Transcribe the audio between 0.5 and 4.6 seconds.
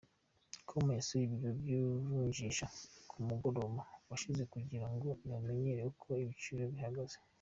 com yasuye ibiro by'ivunjisha ku mugoroba washize